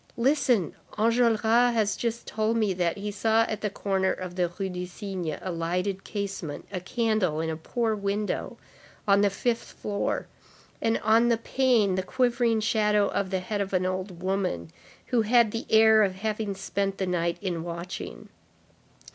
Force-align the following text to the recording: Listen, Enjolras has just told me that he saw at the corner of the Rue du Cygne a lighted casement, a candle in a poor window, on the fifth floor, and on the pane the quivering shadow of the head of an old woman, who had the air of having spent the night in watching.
Listen, 0.17 0.73
Enjolras 0.97 1.43
has 1.75 1.95
just 1.95 2.25
told 2.25 2.57
me 2.57 2.73
that 2.73 2.97
he 2.97 3.11
saw 3.11 3.43
at 3.43 3.61
the 3.61 3.69
corner 3.69 4.11
of 4.11 4.33
the 4.35 4.51
Rue 4.57 4.67
du 4.67 4.87
Cygne 4.87 5.37
a 5.39 5.51
lighted 5.51 6.03
casement, 6.03 6.65
a 6.71 6.79
candle 6.79 7.39
in 7.39 7.51
a 7.51 7.55
poor 7.55 7.93
window, 7.93 8.57
on 9.07 9.21
the 9.21 9.29
fifth 9.29 9.73
floor, 9.73 10.25
and 10.81 10.97
on 11.03 11.27
the 11.29 11.37
pane 11.37 11.93
the 11.93 12.01
quivering 12.01 12.61
shadow 12.61 13.09
of 13.09 13.29
the 13.29 13.41
head 13.41 13.61
of 13.61 13.73
an 13.73 13.85
old 13.85 14.23
woman, 14.23 14.71
who 15.09 15.21
had 15.21 15.51
the 15.51 15.67
air 15.69 16.01
of 16.01 16.15
having 16.15 16.55
spent 16.55 16.97
the 16.97 17.05
night 17.05 17.37
in 17.39 17.61
watching. 17.63 18.29